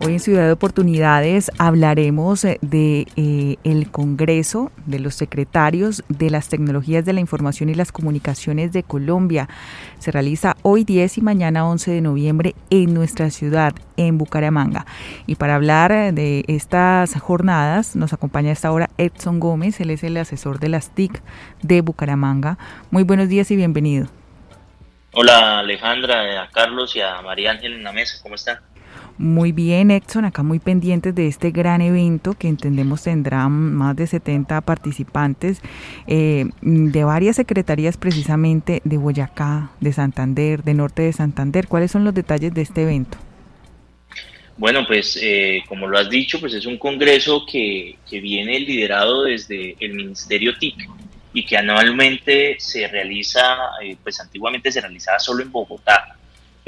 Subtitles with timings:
[0.00, 7.04] Ciudad de Oportunidades hablaremos eh, de eh, el Congreso de los Secretarios de las Tecnologías
[7.04, 9.48] de la Información y las Comunicaciones de Colombia.
[9.98, 14.84] Se realiza hoy 10 y mañana 11 de noviembre en nuestra ciudad, en Bucaramanga.
[15.26, 19.90] Y para hablar eh, de estas jornadas nos acompaña a esta hora Edson Gómez, él
[19.90, 21.22] es el asesor de las TIC
[21.62, 22.58] de Bucaramanga.
[22.90, 24.08] Muy buenos días y bienvenido.
[25.12, 28.58] Hola Alejandra, a Carlos y a María Ángel en la mesa, ¿cómo están?
[29.20, 34.06] Muy bien, Edson, acá muy pendientes de este gran evento que entendemos tendrá más de
[34.06, 35.60] 70 participantes
[36.06, 41.68] eh, de varias secretarías precisamente de Boyacá, de Santander, de Norte de Santander.
[41.68, 43.18] ¿Cuáles son los detalles de este evento?
[44.56, 49.24] Bueno, pues eh, como lo has dicho, pues es un congreso que, que viene liderado
[49.24, 50.88] desde el Ministerio TIC
[51.34, 53.42] y que anualmente se realiza,
[53.82, 56.16] eh, pues antiguamente se realizaba solo en Bogotá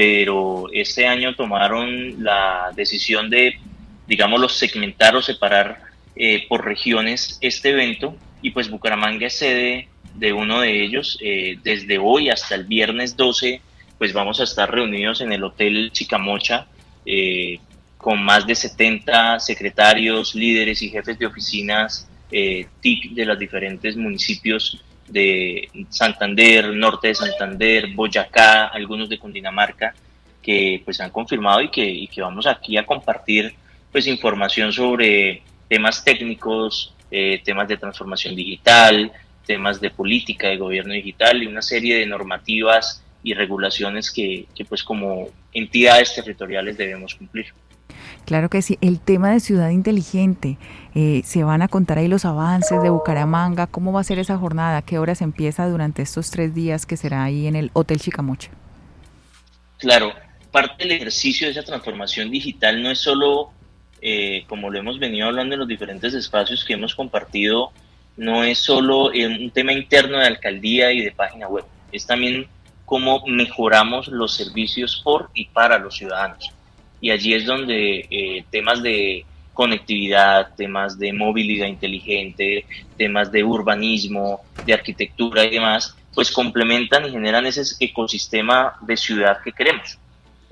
[0.00, 3.60] pero este año tomaron la decisión de,
[4.06, 5.82] digamos, segmentar o separar
[6.16, 11.18] eh, por regiones este evento y pues Bucaramanga es sede de uno de ellos.
[11.20, 13.60] Eh, desde hoy hasta el viernes 12,
[13.98, 16.66] pues vamos a estar reunidos en el Hotel Chicamocha
[17.04, 17.58] eh,
[17.98, 24.82] con más de 70 secretarios, líderes y jefes de oficinas TIC de los diferentes municipios
[25.10, 29.94] de Santander, norte de Santander, Boyacá, algunos de Cundinamarca,
[30.42, 33.54] que pues han confirmado y que, y que vamos aquí a compartir
[33.92, 39.12] pues información sobre temas técnicos, eh, temas de transformación digital,
[39.46, 44.64] temas de política de gobierno digital y una serie de normativas y regulaciones que, que
[44.64, 47.46] pues como entidades territoriales debemos cumplir.
[48.30, 48.78] Claro que sí.
[48.80, 50.56] El tema de ciudad inteligente,
[50.94, 53.66] eh, se van a contar ahí los avances de Bucaramanga.
[53.66, 54.82] ¿Cómo va a ser esa jornada?
[54.82, 58.52] ¿Qué horas empieza durante estos tres días que será ahí en el Hotel Chicamocha?
[59.78, 60.12] Claro,
[60.52, 63.50] parte del ejercicio de esa transformación digital no es solo,
[64.00, 67.72] eh, como lo hemos venido hablando en los diferentes espacios que hemos compartido,
[68.16, 72.46] no es solo un tema interno de alcaldía y de página web, es también
[72.84, 76.54] cómo mejoramos los servicios por y para los ciudadanos
[77.00, 79.24] y allí es donde eh, temas de
[79.54, 82.64] conectividad, temas de movilidad inteligente,
[82.96, 89.38] temas de urbanismo, de arquitectura y demás, pues complementan y generan ese ecosistema de ciudad
[89.42, 89.98] que queremos.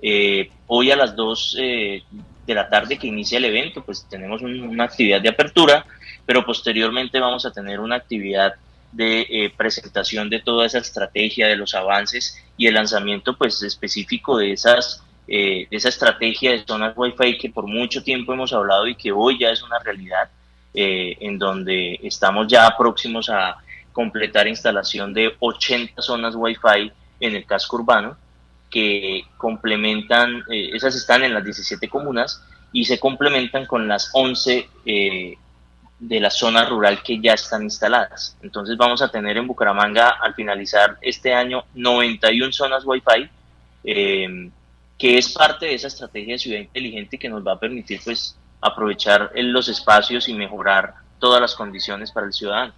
[0.00, 2.02] Eh, hoy a las 2 eh,
[2.46, 5.84] de la tarde que inicia el evento, pues tenemos una actividad de apertura,
[6.24, 8.54] pero posteriormente vamos a tener una actividad
[8.90, 14.52] de presentación de toda esa estrategia, de los avances y el lanzamiento pues específico de
[14.52, 19.12] esas eh, esa estrategia de zonas Wi-Fi que por mucho tiempo hemos hablado y que
[19.12, 20.30] hoy ya es una realidad,
[20.72, 23.58] eh, en donde estamos ya próximos a
[23.92, 26.90] completar instalación de 80 zonas Wi-Fi
[27.20, 28.16] en el casco urbano,
[28.70, 34.66] que complementan, eh, esas están en las 17 comunas y se complementan con las 11
[36.00, 38.36] de la zona rural que ya están instaladas.
[38.42, 43.28] Entonces vamos a tener en Bucaramanga al finalizar este año 91 zonas Wi-Fi
[44.98, 48.36] que es parte de esa estrategia de ciudad inteligente que nos va a permitir pues
[48.60, 52.74] aprovechar los espacios y mejorar todas las condiciones para el ciudadano.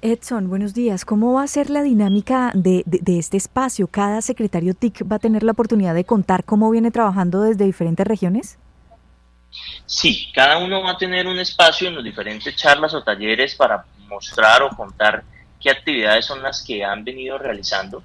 [0.00, 1.04] Edson, buenos días.
[1.04, 3.88] ¿Cómo va a ser la dinámica de, de, este espacio?
[3.88, 8.06] ¿Cada secretario TIC va a tener la oportunidad de contar cómo viene trabajando desde diferentes
[8.06, 8.58] regiones?
[9.86, 13.84] Sí, cada uno va a tener un espacio en los diferentes charlas o talleres para
[14.08, 15.24] mostrar o contar
[15.60, 18.04] qué actividades son las que han venido realizando.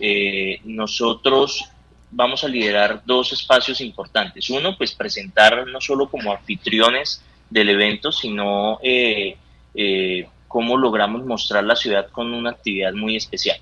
[0.00, 1.68] Eh, nosotros
[2.14, 4.48] vamos a liderar dos espacios importantes.
[4.50, 9.36] Uno, pues presentar no solo como anfitriones del evento, sino eh,
[9.74, 13.58] eh, cómo logramos mostrar la ciudad con una actividad muy especial.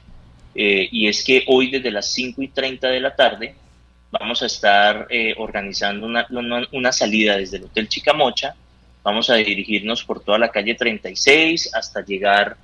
[0.55, 3.55] Eh, y es que hoy desde las 5 y 30 de la tarde
[4.11, 5.09] vamos a estar
[5.39, 6.27] organizando una,
[6.73, 8.55] una, salida desde el Hotel Chicamocha.
[9.03, 12.59] Vamos a dirigirnos por toda la calle 36 hasta llegar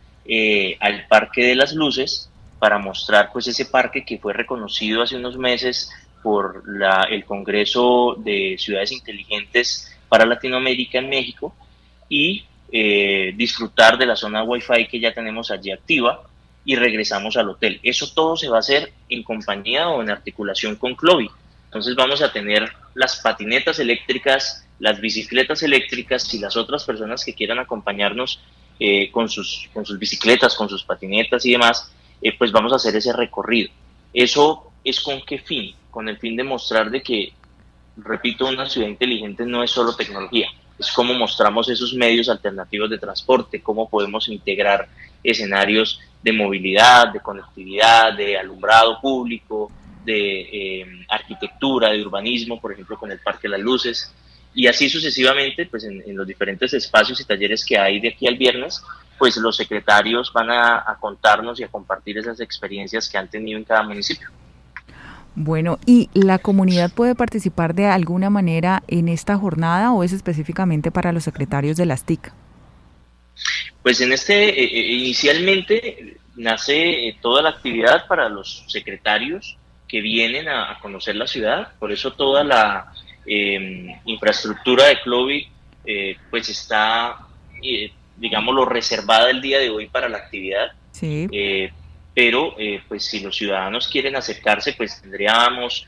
[0.80, 5.36] al Parque de las Luces para mostrar pues ese parque que fue reconocido hace unos
[5.36, 5.90] meses
[6.22, 11.54] por la, el Congreso de Ciudades Inteligentes para Latinoamérica en México
[12.08, 16.22] y eh, disfrutar de la zona Wi-Fi que ya tenemos allí activa
[16.64, 17.80] y regresamos al hotel.
[17.82, 21.30] Eso todo se va a hacer en compañía o en articulación con Clovi.
[21.64, 27.34] Entonces vamos a tener las patinetas eléctricas, las bicicletas eléctricas y las otras personas que
[27.34, 28.40] quieran acompañarnos
[28.80, 32.76] eh, con, sus, con sus bicicletas, con sus patinetas y demás, eh, pues vamos a
[32.76, 33.70] hacer ese recorrido.
[34.12, 35.74] Eso es con qué fin?
[35.90, 37.32] Con el fin de mostrar de que,
[37.96, 40.48] repito, una ciudad inteligente no es solo tecnología,
[40.78, 44.88] es cómo mostramos esos medios alternativos de transporte, cómo podemos integrar
[45.22, 49.70] escenarios de movilidad, de conectividad, de alumbrado público,
[50.04, 54.14] de eh, arquitectura, de urbanismo, por ejemplo, con el Parque de las Luces,
[54.54, 58.36] y así sucesivamente, pues en, los diferentes espacios y talleres que hay de aquí al
[58.36, 58.82] viernes,
[59.18, 63.64] pues los secretarios van a, contarnos y a compartir esas experiencias que han tenido en
[63.64, 64.28] cada municipio.
[65.34, 70.90] Bueno, ¿y la comunidad puede participar de alguna manera en esta jornada o es específicamente
[70.90, 72.32] para los secretarios de las TIC?
[73.82, 79.56] Pues en este, eh, eh, inicialmente nace toda la actividad para los secretarios
[79.88, 82.92] que vienen a, conocer la ciudad, por eso toda la
[83.28, 85.48] em, infraestructura de Clovi
[85.90, 87.16] eh, pues está,
[87.62, 90.72] eh, digámoslo, reservada el día de hoy para la actividad.
[90.92, 91.26] Sí.
[91.32, 91.72] Eh,
[92.14, 92.56] pero
[92.88, 95.86] pues si los ciudadanos quieren acercarse, pues tendríamos,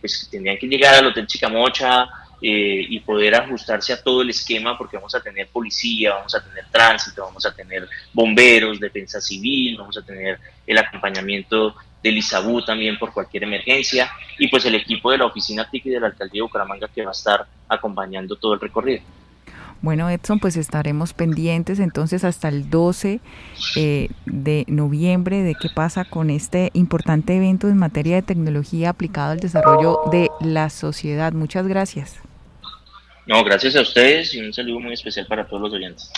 [0.00, 2.08] pues tendrían que llegar al Hotel Chicamocha,
[2.44, 6.64] y poder ajustarse a todo el esquema porque vamos a tener policía, vamos a tener
[6.72, 12.98] tránsito, vamos a tener bomberos, defensa civil, vamos a tener el acompañamiento del ISABU también
[12.98, 16.40] por cualquier emergencia y pues el equipo de la oficina TIC y de la alcaldía
[16.40, 19.02] de Bucaramanga que va a estar acompañando todo el recorrido.
[19.82, 23.18] Bueno, Edson, pues estaremos pendientes entonces hasta el 12
[23.74, 29.32] eh, de noviembre de qué pasa con este importante evento en materia de tecnología aplicado
[29.32, 31.32] al desarrollo de la sociedad.
[31.32, 32.20] Muchas gracias.
[33.26, 36.12] No, gracias a ustedes y un saludo muy especial para todos los oyentes.